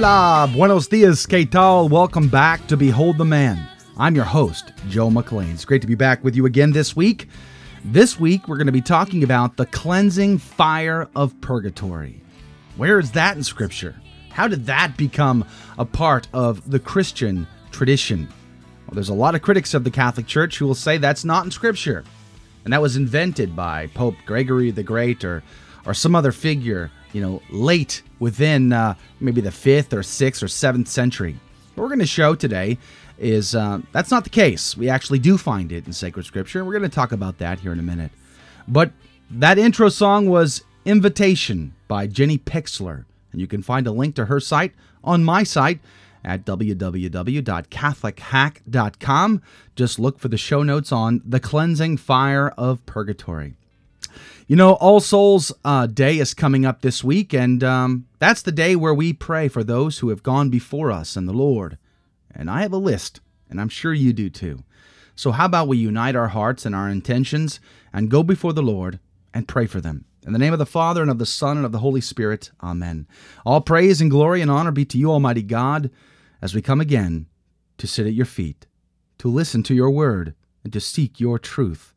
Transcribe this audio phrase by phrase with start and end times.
[0.00, 1.88] Hola, buenos dias, que tal?
[1.88, 3.68] Welcome back to Behold the Man.
[3.96, 5.50] I'm your host, Joe McLean.
[5.50, 7.26] It's great to be back with you again this week.
[7.84, 12.22] This week, we're going to be talking about the cleansing fire of purgatory.
[12.76, 13.96] Where is that in Scripture?
[14.30, 15.44] How did that become
[15.78, 18.28] a part of the Christian tradition?
[18.86, 21.44] Well, there's a lot of critics of the Catholic Church who will say that's not
[21.44, 22.04] in Scripture,
[22.62, 25.42] and that was invented by Pope Gregory the Great or
[25.84, 30.48] or some other figure, you know, late within uh, maybe the fifth or sixth or
[30.48, 31.36] seventh century.
[31.74, 32.78] What we're going to show today
[33.18, 34.76] is uh, that's not the case.
[34.76, 36.58] We actually do find it in sacred scripture.
[36.58, 38.10] And we're going to talk about that here in a minute.
[38.66, 38.92] But
[39.30, 44.26] that intro song was Invitation by Jenny Pixler, and you can find a link to
[44.26, 44.72] her site
[45.04, 45.80] on my site
[46.24, 49.42] at www.catholichack.com.
[49.76, 53.54] Just look for the show notes on the cleansing fire of purgatory.
[54.48, 58.50] You know, All Souls uh, Day is coming up this week, and um, that's the
[58.50, 61.76] day where we pray for those who have gone before us and the Lord.
[62.34, 63.20] And I have a list,
[63.50, 64.64] and I'm sure you do too.
[65.14, 67.60] So, how about we unite our hearts and our intentions
[67.92, 69.00] and go before the Lord
[69.34, 70.06] and pray for them?
[70.26, 72.50] In the name of the Father, and of the Son, and of the Holy Spirit,
[72.62, 73.06] Amen.
[73.44, 75.90] All praise and glory and honor be to you, Almighty God,
[76.40, 77.26] as we come again
[77.76, 78.66] to sit at your feet,
[79.18, 80.34] to listen to your word,
[80.64, 81.92] and to seek your truth.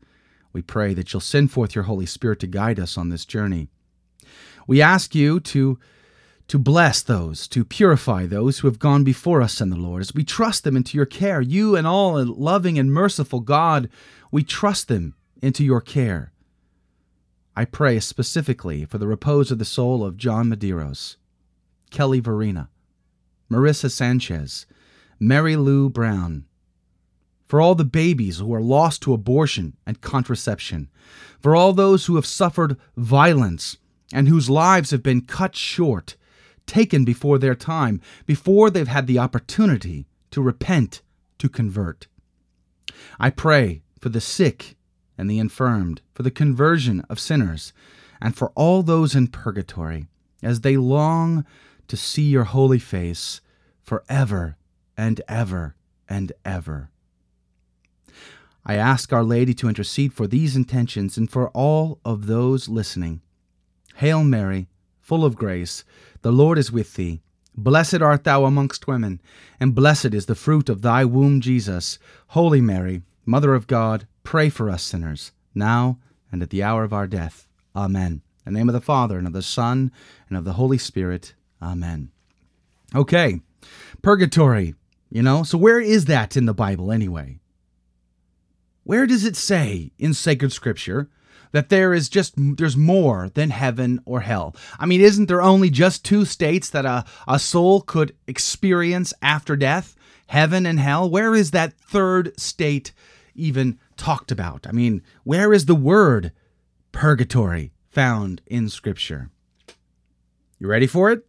[0.52, 3.68] We pray that you'll send forth your Holy Spirit to guide us on this journey.
[4.66, 5.78] We ask you to,
[6.48, 10.14] to bless those, to purify those who have gone before us in the Lord, as
[10.14, 11.40] we trust them into your care.
[11.40, 13.88] You and all a loving and merciful God,
[14.30, 16.32] we trust them into your care.
[17.56, 21.16] I pray specifically for the repose of the soul of John Medeiros,
[21.90, 22.70] Kelly Verena,
[23.50, 24.66] Marissa Sanchez,
[25.20, 26.46] Mary Lou Brown,
[27.52, 30.88] for all the babies who are lost to abortion and contraception,
[31.38, 33.76] for all those who have suffered violence
[34.10, 36.16] and whose lives have been cut short,
[36.66, 41.02] taken before their time, before they've had the opportunity to repent,
[41.36, 42.06] to convert.
[43.20, 44.74] I pray for the sick
[45.18, 47.74] and the infirmed, for the conversion of sinners,
[48.18, 50.06] and for all those in purgatory,
[50.42, 51.44] as they long
[51.88, 53.42] to see your holy face
[53.82, 54.56] forever
[54.96, 55.76] and ever
[56.08, 56.88] and ever.
[58.64, 63.20] I ask Our Lady to intercede for these intentions and for all of those listening.
[63.96, 64.68] Hail Mary,
[65.00, 65.84] full of grace,
[66.22, 67.20] the Lord is with thee.
[67.56, 69.20] Blessed art thou amongst women,
[69.60, 71.98] and blessed is the fruit of thy womb, Jesus.
[72.28, 75.98] Holy Mary, Mother of God, pray for us sinners, now
[76.30, 77.46] and at the hour of our death.
[77.76, 78.22] Amen.
[78.46, 79.92] In the name of the Father, and of the Son,
[80.28, 81.34] and of the Holy Spirit.
[81.60, 82.10] Amen.
[82.94, 83.40] Okay,
[84.02, 84.74] purgatory,
[85.10, 87.38] you know, so where is that in the Bible anyway?
[88.84, 91.08] Where does it say in sacred scripture
[91.52, 94.56] that there is just there's more than heaven or hell.
[94.78, 99.54] I mean, isn't there only just two states that a, a soul could experience after
[99.54, 99.94] death?
[100.26, 101.08] Heaven and hell?
[101.08, 102.92] Where is that third state
[103.34, 104.66] even talked about?
[104.66, 106.32] I mean, where is the word
[106.90, 109.30] purgatory found in scripture?
[110.58, 111.26] You ready for it?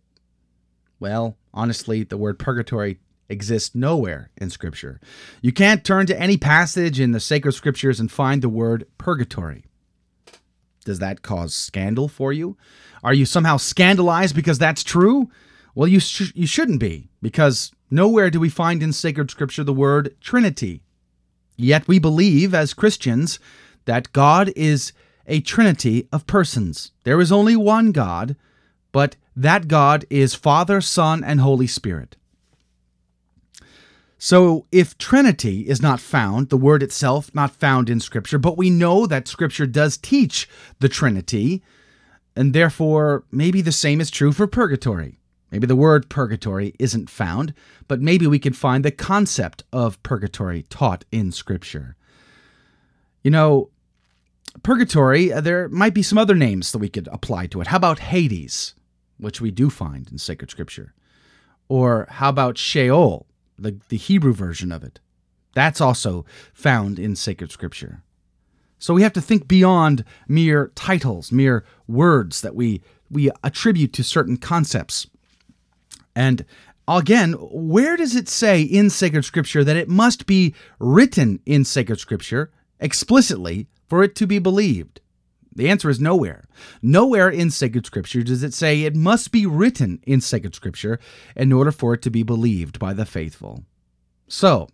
[0.99, 2.99] Well, honestly, the word purgatory
[3.29, 4.99] exists nowhere in Scripture.
[5.41, 9.65] You can't turn to any passage in the sacred Scriptures and find the word purgatory.
[10.85, 12.57] Does that cause scandal for you?
[13.03, 15.29] Are you somehow scandalized because that's true?
[15.75, 19.73] Well, you, sh- you shouldn't be, because nowhere do we find in sacred Scripture the
[19.73, 20.81] word Trinity.
[21.55, 23.39] Yet we believe as Christians
[23.85, 24.93] that God is
[25.27, 26.91] a trinity of persons.
[27.03, 28.35] There is only one God,
[28.91, 32.17] but that God is Father, Son, and Holy Spirit.
[34.25, 38.69] So, if Trinity is not found, the word itself not found in Scripture, but we
[38.69, 40.47] know that Scripture does teach
[40.79, 41.61] the Trinity,
[42.33, 45.19] and therefore maybe the same is true for purgatory.
[45.51, 47.53] Maybe the word purgatory isn't found,
[47.89, 51.97] but maybe we can find the concept of purgatory taught in Scripture.
[53.25, 53.71] You know,
[54.63, 57.67] purgatory, uh, there might be some other names that we could apply to it.
[57.67, 58.73] How about Hades,
[59.17, 60.93] which we do find in sacred Scripture?
[61.67, 63.27] Or how about Sheol,
[63.57, 64.99] the, the Hebrew version of it?
[65.53, 68.03] That's also found in sacred Scripture.
[68.83, 74.03] So we have to think beyond mere titles, mere words that we, we attribute to
[74.03, 75.07] certain concepts.
[76.15, 76.43] And
[76.85, 82.01] again, where does it say in sacred scripture that it must be written in sacred
[82.01, 82.51] scripture
[82.81, 84.99] explicitly for it to be believed?
[85.55, 86.45] The answer is nowhere.
[86.81, 90.99] Nowhere in sacred scripture does it say it must be written in sacred scripture
[91.35, 93.63] in order for it to be believed by the faithful.
[94.27, 94.67] So,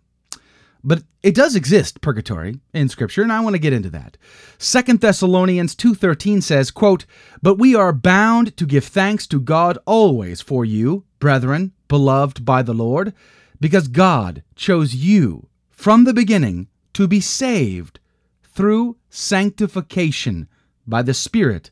[0.82, 4.16] but it does exist purgatory in scripture and i want to get into that
[4.58, 7.04] Second thessalonians 2.13 says quote
[7.42, 12.62] but we are bound to give thanks to god always for you brethren beloved by
[12.62, 13.12] the lord
[13.60, 18.00] because god chose you from the beginning to be saved
[18.42, 20.48] through sanctification
[20.90, 21.70] by the spirit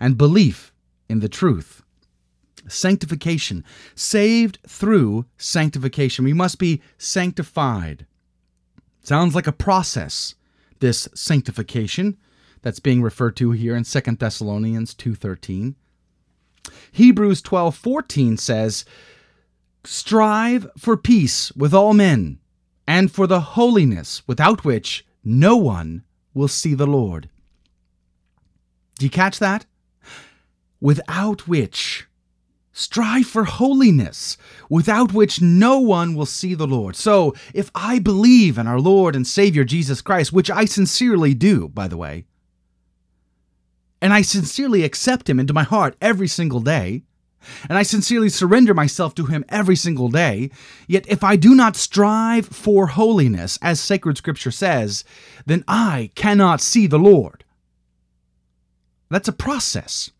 [0.00, 0.72] and belief
[1.08, 1.82] in the truth
[2.66, 3.62] sanctification
[3.94, 8.06] saved through sanctification we must be sanctified
[9.04, 10.34] Sounds like a process,
[10.80, 12.16] this sanctification
[12.62, 15.74] that's being referred to here in 2 Thessalonians 2:13.
[16.90, 18.86] Hebrews 12:14 says,
[19.84, 22.38] "Strive for peace with all men,
[22.86, 27.28] and for the holiness without which no one will see the Lord."
[28.98, 29.66] Do you catch that?
[30.80, 32.06] Without which
[32.76, 34.36] Strive for holiness,
[34.68, 36.96] without which no one will see the Lord.
[36.96, 41.68] So, if I believe in our Lord and Savior Jesus Christ, which I sincerely do,
[41.68, 42.24] by the way,
[44.02, 47.04] and I sincerely accept Him into my heart every single day,
[47.68, 50.50] and I sincerely surrender myself to Him every single day,
[50.88, 55.04] yet if I do not strive for holiness, as sacred scripture says,
[55.46, 57.43] then I cannot see the Lord.
[59.10, 60.10] That's a process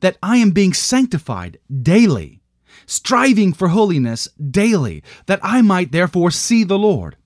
[0.00, 2.42] that I am being sanctified daily,
[2.86, 7.16] striving for holiness daily, that I might therefore see the Lord.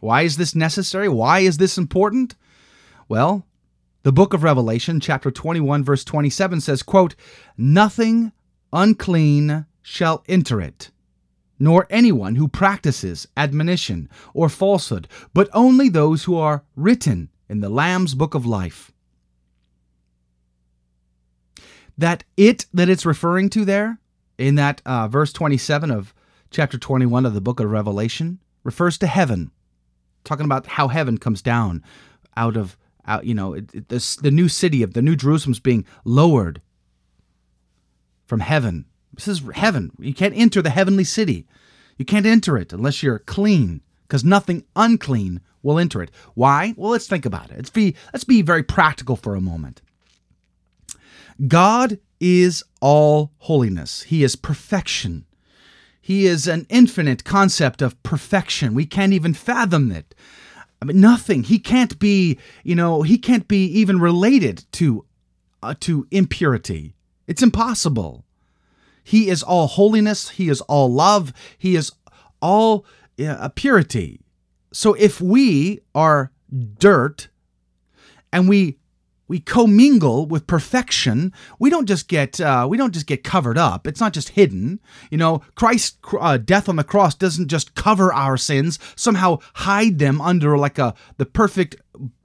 [0.00, 1.08] Why is this necessary?
[1.08, 2.34] Why is this important?
[3.08, 3.46] Well,
[4.02, 7.14] the book of Revelation, chapter 21, verse 27 says, quote,
[7.58, 8.32] Nothing
[8.72, 10.90] unclean shall enter it,
[11.58, 17.68] nor anyone who practices admonition or falsehood, but only those who are written in the
[17.68, 18.89] Lamb's book of life
[22.00, 23.98] that it that it's referring to there
[24.38, 26.14] in that uh, verse 27 of
[26.50, 29.50] chapter 21 of the book of Revelation refers to heaven,
[30.24, 31.84] talking about how heaven comes down
[32.36, 32.76] out of
[33.06, 36.62] out you know it, it, this, the new city of the new Jerusalem's being lowered
[38.24, 38.86] from heaven.
[39.12, 39.92] This is heaven.
[39.98, 41.46] You can't enter the heavenly city.
[41.98, 46.10] You can't enter it unless you're clean, because nothing unclean will enter it.
[46.32, 46.72] Why?
[46.78, 47.56] Well, let's think about it.
[47.56, 49.82] Let's be let's be very practical for a moment.
[51.46, 55.26] God is all holiness, He is perfection.
[56.02, 58.74] He is an infinite concept of perfection.
[58.74, 60.14] We can't even fathom it.
[60.82, 61.44] I mean, nothing.
[61.44, 65.04] He can't be, you know, he can't be even related to,
[65.62, 66.94] uh, to impurity.
[67.28, 68.24] It's impossible.
[69.04, 70.30] He is all holiness.
[70.30, 71.32] He is all love.
[71.58, 71.92] He is
[72.40, 72.86] all
[73.24, 74.20] uh, purity.
[74.72, 76.32] So if we are
[76.78, 77.28] dirt
[78.32, 78.78] and we
[79.30, 81.32] we commingle with perfection.
[81.60, 83.86] We don't just get uh, we don't just get covered up.
[83.86, 84.80] It's not just hidden.
[85.08, 90.00] You know, Christ's uh, death on the cross doesn't just cover our sins, somehow hide
[90.00, 91.76] them under like a the perfect,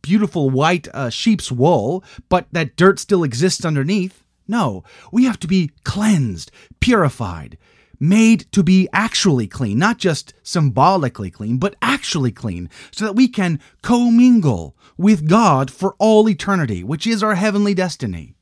[0.02, 4.24] beautiful white uh, sheep's wool, but that dirt still exists underneath.
[4.48, 7.60] No, we have to be cleansed, purified,
[8.00, 13.28] made to be actually clean, not just symbolically clean, but actually clean, so that we
[13.28, 18.36] can commingle with God for all eternity, which is our heavenly destiny.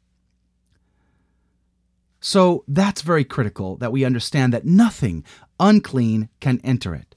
[2.19, 5.25] So that's very critical that we understand that nothing
[5.59, 7.15] unclean can enter it.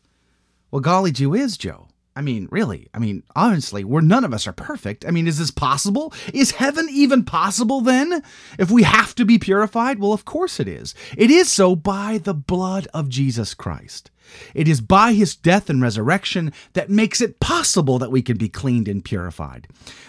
[0.70, 1.85] Well, golly gee whiz, Joe.
[2.16, 5.04] I mean, really, I mean, honestly, we're none of us are perfect.
[5.04, 6.14] I mean, is this possible?
[6.32, 8.22] Is heaven even possible then?
[8.58, 9.98] If we have to be purified?
[9.98, 10.94] Well, of course it is.
[11.14, 14.10] It is so by the blood of Jesus Christ.
[14.54, 18.48] It is by his death and resurrection that makes it possible that we can be
[18.48, 19.68] cleaned and purified.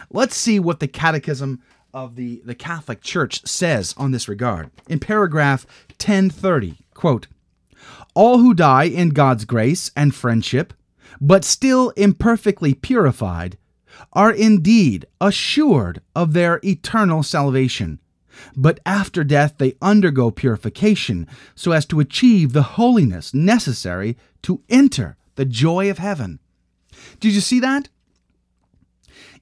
[0.09, 1.61] Let's see what the Catechism
[1.93, 4.71] of the, the Catholic Church says on this regard.
[4.87, 5.67] In paragraph
[5.99, 7.27] 1030, quote,
[8.13, 10.73] all who die in God's grace and friendship,
[11.19, 13.57] but still imperfectly purified,
[14.13, 17.99] are indeed assured of their eternal salvation.
[18.55, 25.17] But after death, they undergo purification so as to achieve the holiness necessary to enter
[25.35, 26.39] the joy of heaven.
[27.19, 27.89] Did you see that?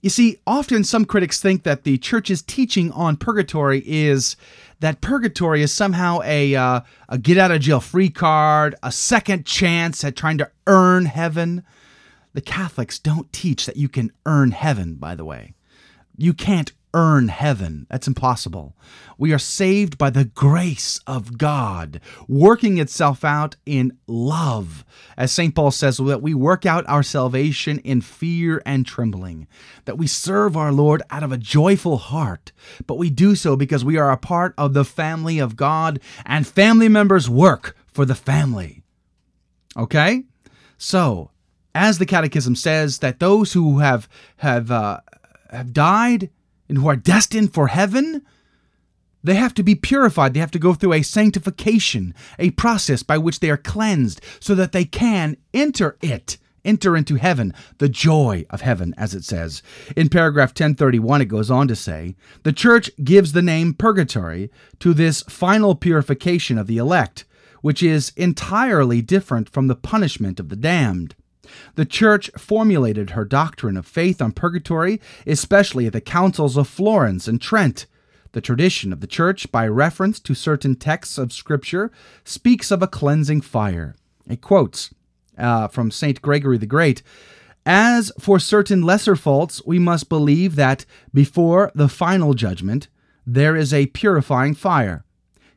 [0.01, 4.35] You see, often some critics think that the church's teaching on purgatory is
[4.79, 9.45] that purgatory is somehow a, uh, a get out of jail free card, a second
[9.45, 11.63] chance at trying to earn heaven.
[12.33, 15.53] The Catholics don't teach that you can earn heaven, by the way.
[16.17, 17.85] You can't earn heaven.
[17.89, 18.73] That's impossible.
[19.17, 24.85] We are saved by the grace of God, working itself out in love.
[25.17, 25.53] As St.
[25.53, 29.47] Paul says, that we work out our salvation in fear and trembling,
[29.83, 32.53] that we serve our Lord out of a joyful heart,
[32.87, 36.47] but we do so because we are a part of the family of God, and
[36.47, 38.83] family members work for the family.
[39.75, 40.23] Okay?
[40.77, 41.31] So,
[41.73, 45.01] as the Catechism says, that those who have have uh,
[45.51, 46.29] have died
[46.67, 48.21] and who are destined for heaven,
[49.25, 50.33] they have to be purified.
[50.33, 54.53] They have to go through a sanctification, a process by which they are cleansed so
[54.55, 59.63] that they can enter it, enter into heaven, the joy of heaven, as it says.
[59.95, 64.93] In paragraph 1031, it goes on to say The church gives the name purgatory to
[64.93, 67.25] this final purification of the elect,
[67.61, 71.15] which is entirely different from the punishment of the damned.
[71.75, 77.27] The Church formulated her doctrine of faith on purgatory, especially at the councils of Florence
[77.27, 77.85] and Trent.
[78.33, 81.91] The tradition of the Church, by reference to certain texts of Scripture,
[82.25, 83.95] speaks of a cleansing fire.
[84.27, 84.93] It quotes
[85.37, 86.21] uh, from St.
[86.21, 87.01] Gregory the Great
[87.65, 92.89] As for certain lesser faults, we must believe that before the final judgment,
[93.25, 95.04] there is a purifying fire.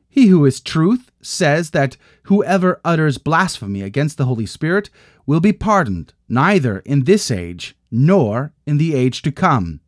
[0.09, 4.91] He who is truth says that whoever utters blasphemy against the Holy Spirit
[5.27, 9.81] will be pardoned neither in this age nor in the age to come.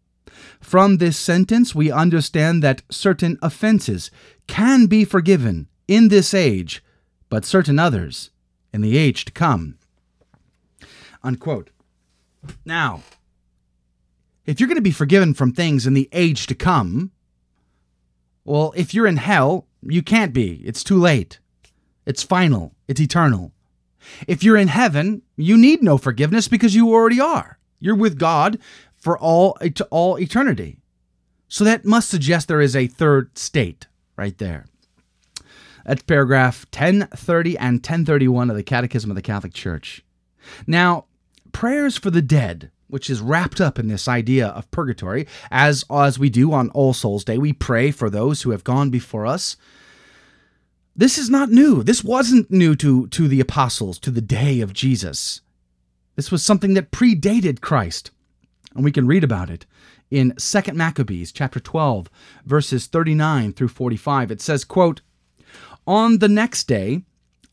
[0.60, 4.10] From this sentence, we understand that certain offenses
[4.46, 6.82] can be forgiven in this age,
[7.28, 8.30] but certain others
[8.72, 9.78] in the age to come.
[11.22, 11.70] Unquote.
[12.64, 13.02] Now,
[14.46, 17.10] if you're going to be forgiven from things in the age to come,
[18.44, 20.62] well, if you're in hell, you can't be.
[20.64, 21.38] It's too late.
[22.06, 22.74] It's final.
[22.88, 23.52] It's eternal.
[24.26, 27.58] If you're in heaven, you need no forgiveness because you already are.
[27.78, 28.58] You're with God
[28.96, 30.78] for all to all eternity.
[31.48, 34.66] So that must suggest there is a third state right there.
[35.84, 40.04] That's paragraph 1030 and 1031 of the Catechism of the Catholic Church.
[40.66, 41.06] Now,
[41.52, 46.18] prayers for the dead, which is wrapped up in this idea of purgatory, as as
[46.18, 49.56] we do on All Souls Day, we pray for those who have gone before us.
[50.94, 51.82] This is not new.
[51.82, 55.40] This wasn't new to, to the apostles, to the day of Jesus.
[56.16, 58.10] This was something that predated Christ.
[58.74, 59.66] And we can read about it
[60.10, 62.10] in 2 Maccabees chapter 12,
[62.44, 64.30] verses 39 through 45.
[64.30, 65.00] It says, quote,
[65.86, 67.02] On the next day,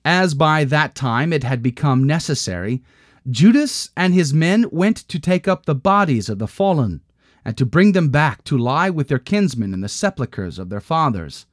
[0.03, 2.81] as by that time it had become necessary,
[3.29, 7.01] Judas and his men went to take up the bodies of the fallen,
[7.43, 10.81] and to bring them back to lie with their kinsmen in the sepulchres of their
[10.81, 11.45] fathers.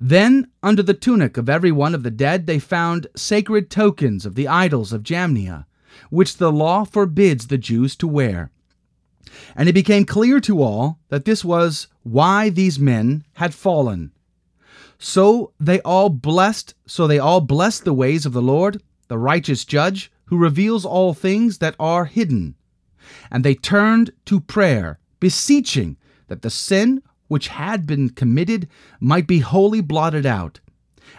[0.00, 4.34] Then, under the tunic of every one of the dead, they found sacred tokens of
[4.34, 5.66] the idols of Jamnia,
[6.10, 8.50] which the law forbids the Jews to wear.
[9.56, 14.12] And it became clear to all that this was why these men had fallen.
[14.98, 19.64] So they all blessed, so they all blessed the ways of the Lord, the righteous
[19.64, 22.54] judge, who reveals all things that are hidden.
[23.30, 25.96] And they turned to prayer, beseeching
[26.28, 28.68] that the sin which had been committed
[29.00, 30.60] might be wholly blotted out.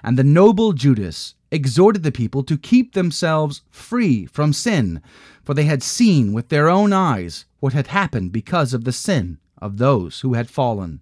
[0.03, 5.01] And the noble Judas exhorted the people to keep themselves free from sin,
[5.43, 9.37] for they had seen with their own eyes what had happened because of the sin
[9.59, 11.01] of those who had fallen.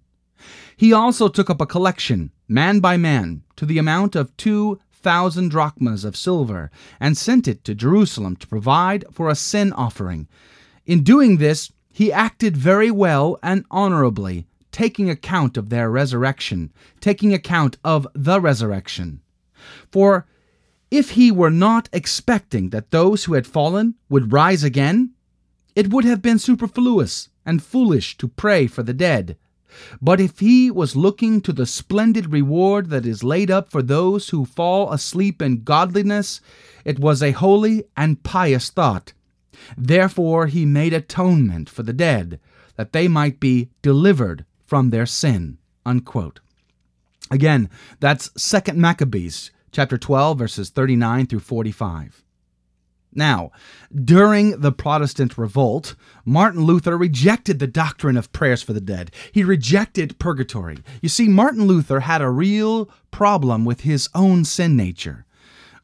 [0.76, 5.50] He also took up a collection, man by man, to the amount of two thousand
[5.50, 10.26] drachmas of silver, and sent it to Jerusalem to provide for a sin offering.
[10.86, 17.32] In doing this, he acted very well and honorably, taking account of their resurrection, taking
[17.32, 19.20] account of the resurrection.
[19.92, 20.26] For
[20.90, 25.12] if he were not expecting that those who had fallen would rise again,
[25.76, 29.36] it would have been superfluous and foolish to pray for the dead.
[30.00, 34.30] But if he was looking to the splendid reward that is laid up for those
[34.30, 36.40] who fall asleep in godliness,
[36.84, 39.12] it was a holy and pious thought.
[39.76, 42.40] Therefore he made atonement for the dead,
[42.76, 45.58] that they might be delivered from their sin.
[45.86, 46.40] Unquote.
[47.30, 47.68] Again,
[48.00, 52.23] that's 2 Maccabees chapter 12 verses 39 through 45.
[53.14, 53.52] Now,
[53.94, 55.94] during the Protestant revolt,
[56.24, 59.10] Martin Luther rejected the doctrine of prayers for the dead.
[59.32, 60.78] He rejected purgatory.
[61.00, 65.26] You see, Martin Luther had a real problem with his own sin nature.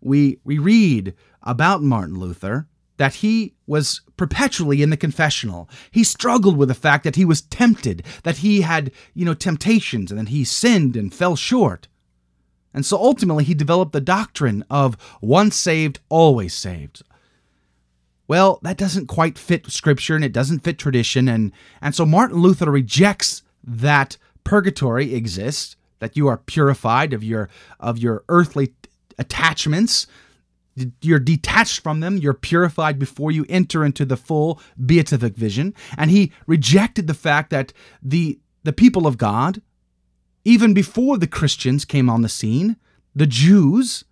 [0.00, 5.70] We, we read about Martin Luther that he was perpetually in the confessional.
[5.90, 10.10] He struggled with the fact that he was tempted, that he had, you know, temptations,
[10.10, 11.88] and that he sinned and fell short.
[12.74, 17.02] And so ultimately, he developed the doctrine of once saved, always saved.
[18.30, 21.26] Well, that doesn't quite fit scripture and it doesn't fit tradition.
[21.28, 21.50] And,
[21.82, 27.98] and so Martin Luther rejects that purgatory exists, that you are purified of your, of
[27.98, 28.72] your earthly
[29.18, 30.06] attachments.
[31.02, 32.18] You're detached from them.
[32.18, 35.74] You're purified before you enter into the full beatific vision.
[35.98, 39.60] And he rejected the fact that the, the people of God,
[40.44, 42.76] even before the Christians came on the scene,
[43.12, 44.04] the Jews,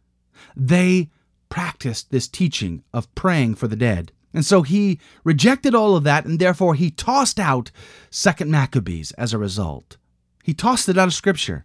[0.56, 1.08] they
[1.48, 4.12] practiced this teaching of praying for the dead.
[4.34, 7.70] And so he rejected all of that, and therefore he tossed out
[8.10, 9.96] Second Maccabees as a result.
[10.44, 11.64] He tossed it out of Scripture.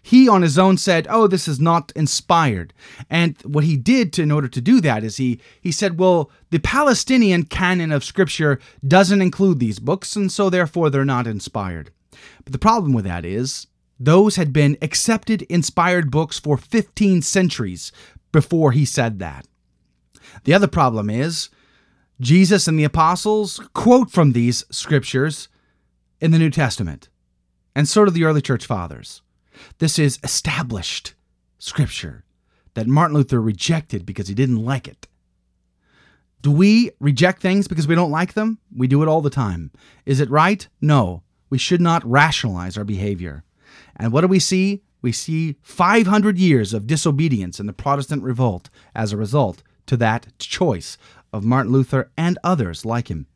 [0.00, 2.72] He on his own said, "Oh, this is not inspired."
[3.10, 6.30] And what he did to, in order to do that is he he said, "Well,
[6.50, 11.90] the Palestinian canon of Scripture doesn't include these books, and so therefore they're not inspired."
[12.44, 13.66] But the problem with that is
[14.00, 17.90] those had been accepted inspired books for 15 centuries
[18.32, 19.46] before he said that.
[20.44, 21.48] The other problem is
[22.20, 25.48] Jesus and the apostles quote from these scriptures
[26.20, 27.08] in the New Testament,
[27.74, 29.22] and so do the early church fathers.
[29.78, 31.14] This is established
[31.58, 32.24] scripture
[32.74, 35.06] that Martin Luther rejected because he didn't like it.
[36.42, 38.58] Do we reject things because we don't like them?
[38.74, 39.72] We do it all the time.
[40.06, 40.66] Is it right?
[40.80, 41.22] No.
[41.50, 43.42] We should not rationalize our behavior.
[43.96, 44.82] And what do we see?
[45.00, 50.28] We see 500 years of disobedience in the Protestant revolt as a result to that
[50.38, 50.98] choice
[51.32, 53.26] of Martin Luther and others like him.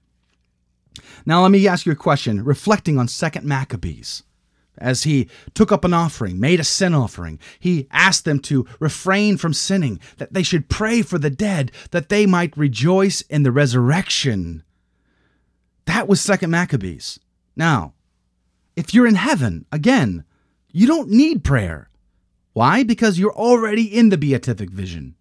[1.25, 4.22] Now, let me ask you a question reflecting on 2nd Maccabees.
[4.79, 9.37] As he took up an offering, made a sin offering, he asked them to refrain
[9.37, 13.53] from sinning, that they should pray for the dead, that they might rejoice in the
[13.53, 14.62] resurrection.
[15.85, 17.20] That was 2nd Maccabees.
[17.55, 17.92] Now,
[18.75, 20.25] if you're in heaven, again,
[20.72, 21.88] you don't need prayer.
[22.52, 22.82] Why?
[22.82, 25.14] Because you're already in the beatific vision.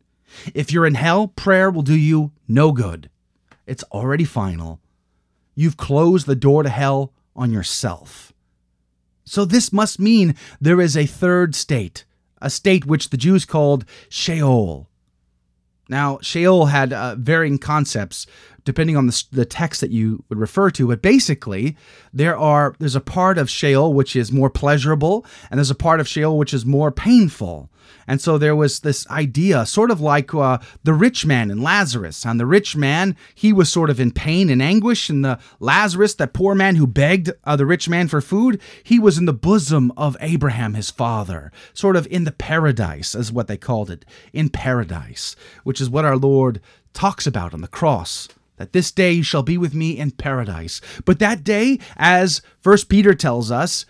[0.54, 3.10] If you're in hell, prayer will do you no good.
[3.66, 4.80] It's already final.
[5.56, 8.34] You've closed the door to hell on yourself.
[9.24, 12.06] So this must mean there is a third state,
[12.42, 14.90] a state which the Jews called Sheol.
[15.88, 18.26] Now, Sheol had uh, varying concepts
[18.63, 21.76] depending on the, the text that you would refer to, but basically
[22.13, 26.00] there are there's a part of Sheol which is more pleasurable, and there's a part
[26.00, 27.69] of Sheol which is more painful.
[28.08, 32.26] And so there was this idea, sort of like uh, the rich man and Lazarus.
[32.26, 36.15] And the rich man, he was sort of in pain and anguish, and the Lazarus,
[36.15, 39.34] that poor man who begged uh, the rich man for food, he was in the
[39.34, 44.06] bosom of Abraham, his father, sort of in the paradise, is what they called it,
[44.34, 46.62] in paradise, which is what our Lord
[46.93, 48.28] talks about on the cross
[48.62, 50.82] that this day you shall be with me in paradise.
[51.04, 53.88] But that day, as First Peter tells us,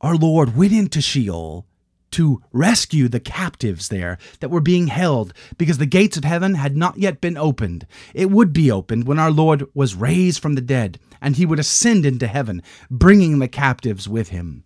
[0.00, 1.64] our Lord went into Sheol
[2.10, 6.76] to rescue the captives there that were being held because the gates of heaven had
[6.76, 7.86] not yet been opened.
[8.12, 11.60] It would be opened when our Lord was raised from the dead and he would
[11.60, 14.64] ascend into heaven, bringing the captives with him.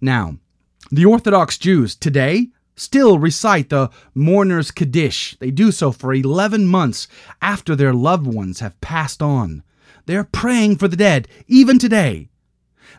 [0.00, 0.36] Now,
[0.88, 5.36] the Orthodox Jews today still recite the mourner's Kaddish.
[5.38, 7.08] They do so for 11 months
[7.40, 9.62] after their loved ones have passed on.
[10.06, 12.28] They're praying for the dead, even today.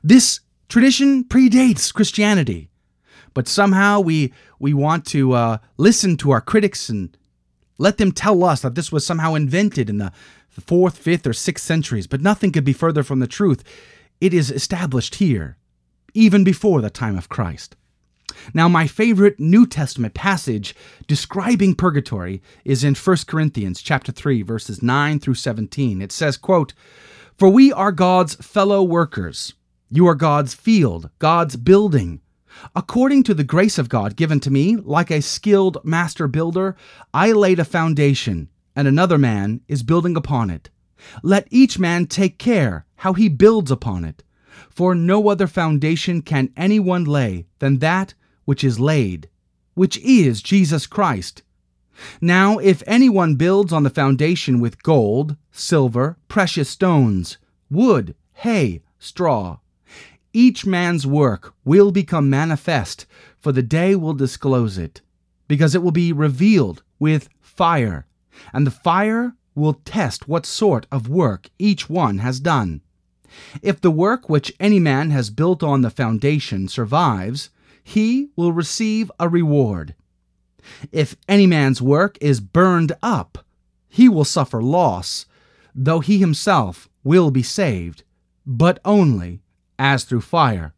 [0.03, 2.69] This tradition predates Christianity,
[3.33, 7.17] but somehow we we want to uh, listen to our critics and
[7.77, 10.13] let them tell us that this was somehow invented in the
[10.49, 12.07] fourth, fifth, or sixth centuries.
[12.07, 13.63] But nothing could be further from the truth.
[14.21, 15.57] It is established here,
[16.13, 17.75] even before the time of Christ.
[18.53, 20.75] Now, my favorite New Testament passage
[21.07, 26.01] describing purgatory is in 1 Corinthians chapter 3, verses 9 through 17.
[26.01, 26.73] It says, quote,
[27.37, 29.53] For we are God's fellow workers.
[29.89, 32.21] You are God's field, God's building.
[32.75, 36.75] According to the grace of God given to me, like a skilled master builder,
[37.13, 40.69] I laid a foundation, and another man is building upon it.
[41.21, 44.23] Let each man take care how he builds upon it.
[44.69, 48.13] For no other foundation can anyone lay than that
[48.45, 49.29] which is laid,
[49.73, 51.43] which is Jesus Christ.
[52.19, 57.37] Now, if anyone builds on the foundation with gold, silver, precious stones,
[57.69, 59.59] wood, hay, straw,
[60.33, 63.05] each man's work will become manifest,
[63.39, 65.01] for the day will disclose it,
[65.47, 68.07] because it will be revealed with fire,
[68.51, 72.81] and the fire will test what sort of work each one has done.
[73.61, 77.49] If the work which any man has built on the foundation survives,
[77.83, 79.95] he will receive a reward.
[80.91, 83.45] If any man's work is burned up,
[83.89, 85.25] he will suffer loss,
[85.75, 88.03] though he himself will be saved,
[88.45, 89.41] but only
[89.77, 90.73] as through fire.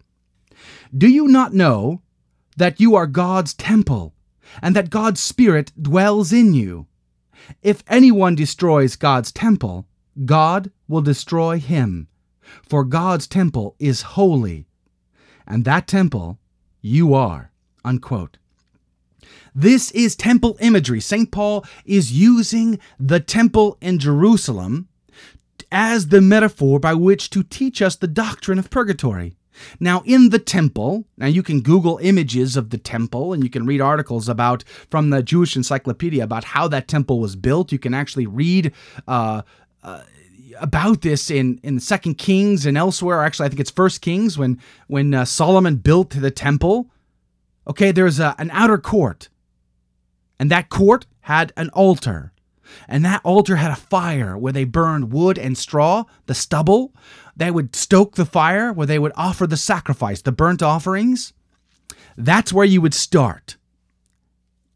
[0.98, 2.02] Do you not know
[2.58, 4.14] that you are God's temple,
[4.62, 6.88] and that God's Spirit dwells in you?
[7.62, 9.86] If anyone destroys God's temple,
[10.24, 12.08] God will destroy him,
[12.68, 14.66] for God's temple is holy,
[15.48, 16.40] and that temple
[16.82, 17.52] you are.
[17.84, 18.38] Unquote.
[19.54, 21.00] This is temple imagery.
[21.00, 21.32] St.
[21.32, 24.90] Paul is using the temple in Jerusalem
[25.72, 29.38] as the metaphor by which to teach us the doctrine of purgatory.
[29.80, 33.66] Now, in the temple, now you can Google images of the temple and you can
[33.66, 37.72] read articles about from the Jewish Encyclopedia about how that temple was built.
[37.72, 38.74] You can actually read
[39.08, 39.44] uh,
[39.84, 40.02] uh,
[40.60, 43.24] about this in in Second Kings and elsewhere.
[43.24, 46.90] Actually, I think it's First Kings when when uh, Solomon built the temple.
[47.68, 49.30] Okay, there's a, an outer court,
[50.40, 52.32] and that court had an altar.
[52.88, 56.94] And that altar had a fire where they burned wood and straw, the stubble.
[57.36, 61.34] They would stoke the fire where they would offer the sacrifice, the burnt offerings.
[62.18, 63.58] That's where you would start.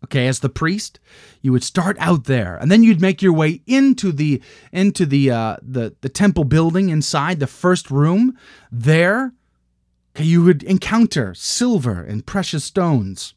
[0.03, 0.99] Okay, as the priest,
[1.41, 5.31] you would start out there, and then you'd make your way into the into the
[5.31, 8.37] uh, the the temple building inside the first room.
[8.71, 9.33] There,
[10.17, 13.33] you would encounter silver and precious stones,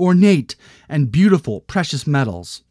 [0.00, 0.56] ornate
[0.88, 2.62] and beautiful precious metals.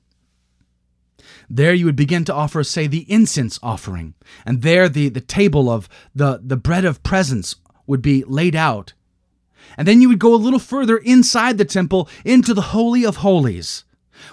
[1.50, 4.16] There you would begin to offer, say, the incense offering.
[4.46, 8.94] And there the, the table of the, the bread of presence would be laid out.
[9.78, 13.18] And then you would go a little further inside the temple into the Holy of
[13.18, 13.84] Holies,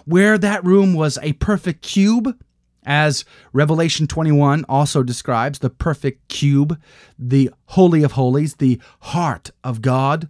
[0.05, 2.37] where that room was a perfect cube,
[2.85, 6.79] as Revelation 21 also describes the perfect cube,
[7.18, 10.29] the Holy of Holies, the heart of God.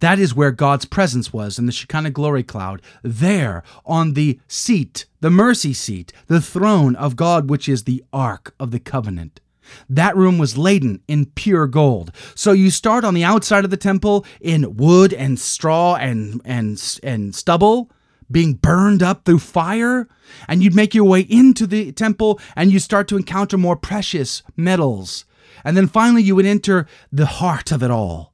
[0.00, 5.06] That is where God's presence was in the Shekinah glory cloud, there on the seat,
[5.20, 9.40] the mercy seat, the throne of God, which is the Ark of the Covenant.
[9.88, 12.12] That room was laden in pure gold.
[12.34, 17.00] So you start on the outside of the temple in wood and straw and, and,
[17.02, 17.90] and stubble
[18.30, 20.08] being burned up through fire,
[20.46, 24.42] and you'd make your way into the temple and you start to encounter more precious
[24.56, 25.24] metals.
[25.64, 28.32] And then finally you would enter the heart of it all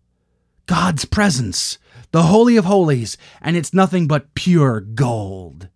[0.67, 1.79] God's presence,
[2.11, 5.69] the Holy of Holies, and it's nothing but pure gold.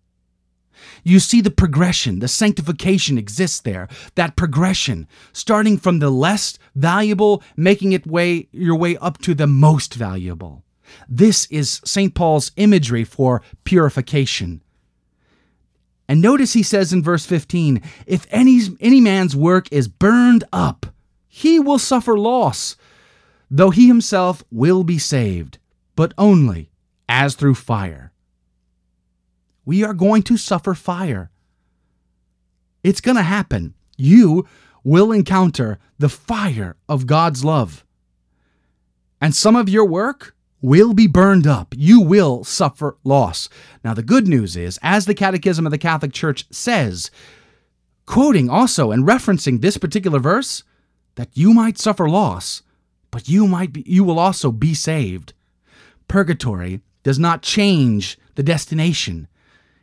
[1.03, 3.87] You see the progression, the sanctification exists there.
[4.15, 9.47] That progression, starting from the less valuable, making it way your way up to the
[9.47, 10.63] most valuable.
[11.07, 12.13] This is St.
[12.13, 14.61] Paul's imagery for purification.
[16.07, 20.87] And notice he says in verse 15, if any, any man's work is burned up,
[21.27, 22.75] he will suffer loss,
[23.51, 25.59] though he himself will be saved,
[25.95, 26.71] but only
[27.07, 28.11] as through fire.
[29.65, 31.29] We are going to suffer fire.
[32.83, 33.75] It's going to happen.
[33.97, 34.47] You
[34.83, 37.85] will encounter the fire of God's love.
[39.21, 41.73] And some of your work will be burned up.
[41.77, 43.49] You will suffer loss.
[43.83, 47.11] Now, the good news is, as the Catechism of the Catholic Church says,
[48.05, 50.63] quoting also and referencing this particular verse,
[51.15, 52.61] that you might suffer loss,
[53.11, 55.33] but you might be, you will also be saved.
[56.07, 59.27] Purgatory does not change the destination.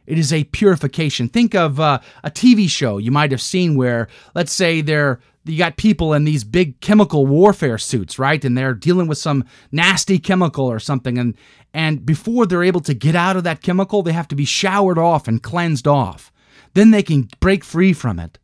[0.07, 1.29] It is a purification.
[1.29, 5.59] Think of uh, a TV show you might have seen where, let's say, they're you
[5.59, 8.45] got people in these big chemical warfare suits, right?
[8.45, 11.35] And they're dealing with some nasty chemical or something, and
[11.73, 14.99] and before they're able to get out of that chemical, they have to be showered
[14.99, 16.33] off and cleansed off.
[16.75, 18.39] Then they can break free from it.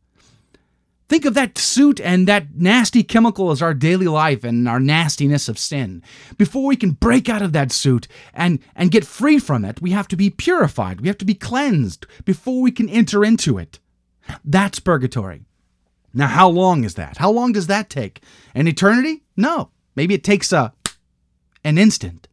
[1.09, 5.49] Think of that suit and that nasty chemical as our daily life and our nastiness
[5.49, 6.01] of sin.
[6.37, 9.91] Before we can break out of that suit and, and get free from it, we
[9.91, 11.01] have to be purified.
[11.01, 13.79] We have to be cleansed before we can enter into it.
[14.45, 15.43] That's purgatory.
[16.13, 17.17] Now, how long is that?
[17.17, 18.21] How long does that take?
[18.55, 19.23] An eternity?
[19.35, 19.71] No.
[19.95, 20.73] Maybe it takes a
[21.63, 22.27] an instant.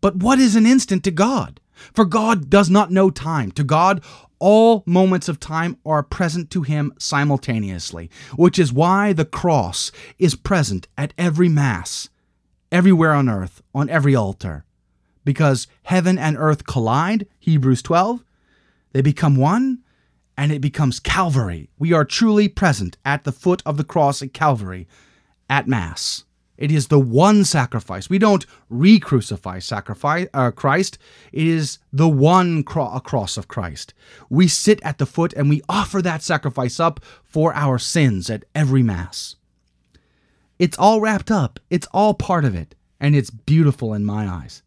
[0.00, 1.60] But what is an instant to God?
[1.92, 3.50] For God does not know time.
[3.52, 4.02] To God,
[4.38, 10.34] all moments of time are present to him simultaneously, which is why the cross is
[10.34, 12.08] present at every Mass,
[12.70, 14.64] everywhere on earth, on every altar.
[15.24, 18.24] Because heaven and earth collide, Hebrews 12,
[18.92, 19.80] they become one,
[20.36, 21.70] and it becomes Calvary.
[21.78, 24.86] We are truly present at the foot of the cross at Calvary
[25.48, 26.24] at Mass.
[26.56, 28.08] It is the one sacrifice.
[28.08, 30.98] We don't re-crucify sacrifice uh, Christ.
[31.32, 33.92] It is the one cro- cross of Christ.
[34.30, 38.44] We sit at the foot and we offer that sacrifice up for our sins at
[38.54, 39.36] every mass.
[40.58, 41.58] It's all wrapped up.
[41.70, 44.62] It's all part of it, and it's beautiful in my eyes.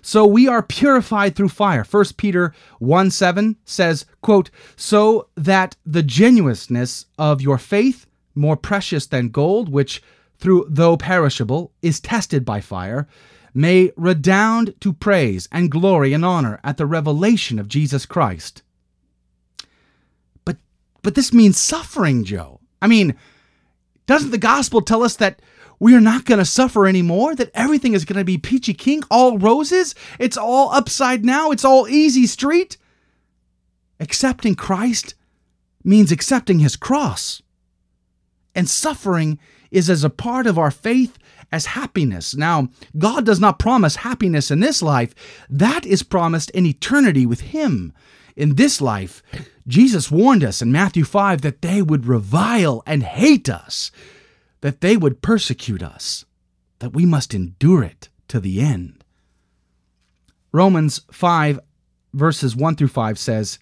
[0.00, 1.84] So we are purified through fire.
[1.84, 9.06] 1 Peter 1 7 says, quote, So that the genuineness of your faith, more precious
[9.06, 10.02] than gold, which
[10.42, 13.06] through though perishable, is tested by fire,
[13.54, 18.60] may redound to praise and glory and honor at the revelation of Jesus Christ.
[20.44, 20.56] But
[21.02, 22.58] but this means suffering, Joe.
[22.82, 23.14] I mean,
[24.06, 25.40] doesn't the gospel tell us that
[25.78, 27.36] we are not going to suffer anymore?
[27.36, 29.94] That everything is going to be peachy keen, all roses?
[30.18, 32.78] It's all upside now, it's all easy street?
[34.00, 35.14] Accepting Christ
[35.84, 37.42] means accepting his cross.
[38.56, 39.38] And suffering
[39.72, 41.18] is as a part of our faith
[41.50, 42.36] as happiness.
[42.36, 45.14] Now, God does not promise happiness in this life,
[45.50, 47.92] that is promised in eternity with Him.
[48.36, 49.22] In this life,
[49.66, 53.90] Jesus warned us in Matthew 5 that they would revile and hate us,
[54.60, 56.24] that they would persecute us,
[56.78, 59.04] that we must endure it to the end.
[60.52, 61.60] Romans 5,
[62.14, 63.58] verses 1 through 5 says,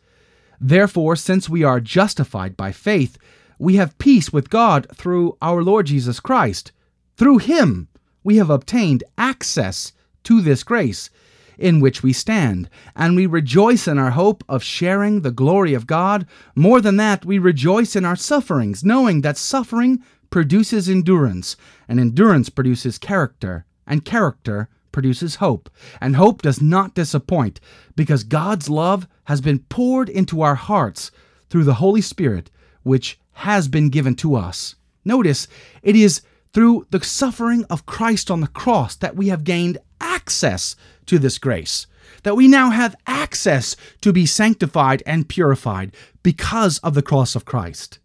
[0.60, 3.16] Therefore, since we are justified by faith,
[3.60, 6.72] we have peace with God through our Lord Jesus Christ.
[7.18, 7.88] Through him
[8.24, 9.92] we have obtained access
[10.24, 11.10] to this grace
[11.58, 15.86] in which we stand, and we rejoice in our hope of sharing the glory of
[15.86, 16.26] God.
[16.54, 21.54] More than that, we rejoice in our sufferings, knowing that suffering produces endurance,
[21.86, 25.68] and endurance produces character, and character produces hope.
[26.00, 27.60] And hope does not disappoint,
[27.94, 31.10] because God's love has been poured into our hearts
[31.50, 32.50] through the Holy Spirit,
[32.84, 34.74] which has been given to us.
[35.04, 35.48] Notice,
[35.82, 36.22] it is
[36.52, 40.76] through the suffering of Christ on the cross that we have gained access
[41.06, 41.86] to this grace,
[42.22, 47.44] that we now have access to be sanctified and purified because of the cross of
[47.44, 47.98] Christ.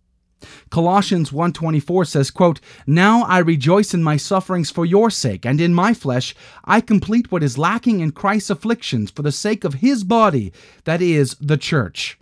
[0.70, 5.74] Colossians 1:24 says, quote, "Now I rejoice in my sufferings for your sake, and in
[5.74, 10.04] my flesh I complete what is lacking in Christ's afflictions for the sake of his
[10.04, 12.18] body, that is the church."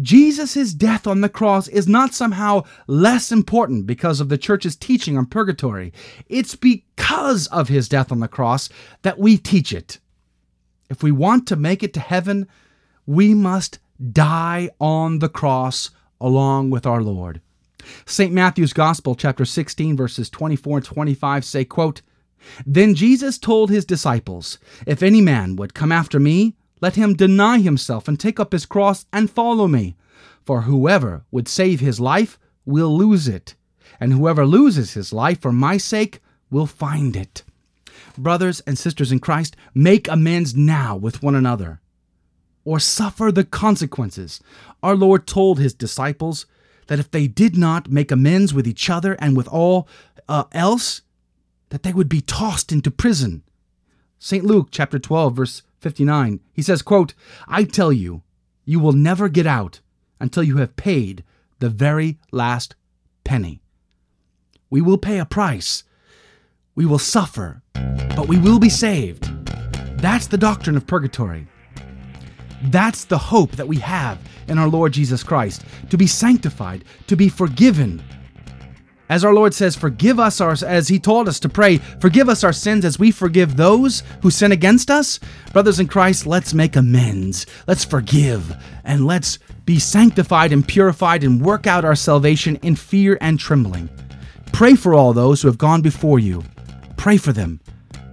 [0.00, 5.16] Jesus' death on the cross is not somehow less important because of the church's teaching
[5.16, 5.92] on purgatory.
[6.28, 8.68] It's because of his death on the cross
[9.02, 9.98] that we teach it.
[10.88, 12.48] If we want to make it to heaven,
[13.06, 13.78] we must
[14.12, 17.40] die on the cross along with our Lord.
[18.06, 18.32] St.
[18.32, 22.02] Matthew's Gospel, chapter 16, verses 24 and 25 say, quote,
[22.66, 27.58] Then Jesus told his disciples, If any man would come after me, let him deny
[27.58, 29.96] himself and take up his cross and follow me.
[30.44, 33.54] For whoever would save his life will lose it,
[33.98, 37.42] and whoever loses his life for my sake will find it.
[38.16, 41.80] Brothers and sisters in Christ, make amends now with one another,
[42.64, 44.40] or suffer the consequences.
[44.82, 46.46] Our Lord told his disciples
[46.86, 49.86] that if they did not make amends with each other and with all
[50.28, 51.02] uh, else,
[51.68, 53.42] that they would be tossed into prison.
[54.18, 54.44] St.
[54.44, 56.40] Luke chapter 12 verse 59.
[56.52, 57.14] He says, quote,
[57.48, 58.22] I tell you,
[58.64, 59.80] you will never get out
[60.20, 61.24] until you have paid
[61.58, 62.74] the very last
[63.24, 63.60] penny.
[64.68, 65.84] We will pay a price.
[66.74, 69.24] We will suffer, but we will be saved.
[69.98, 71.46] That's the doctrine of purgatory.
[72.64, 77.16] That's the hope that we have in our Lord Jesus Christ to be sanctified, to
[77.16, 78.02] be forgiven,
[79.10, 82.44] As our Lord says, forgive us our as he told us to pray, forgive us
[82.44, 85.18] our sins as we forgive those who sin against us.
[85.52, 87.44] Brothers in Christ, let's make amends.
[87.66, 93.18] Let's forgive and let's be sanctified and purified and work out our salvation in fear
[93.20, 93.90] and trembling.
[94.52, 96.44] Pray for all those who have gone before you.
[96.96, 97.60] Pray for them.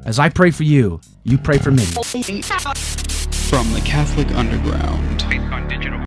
[0.04, 1.86] As I pray for you, you pray for me.
[1.86, 5.22] From the Catholic Underground.